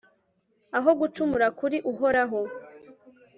[0.77, 2.39] aho gucumura kuri uhoraho